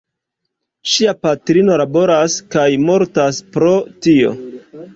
[0.93, 3.73] Ŝia patrino laboras kaj mortas pro
[4.07, 4.37] tio.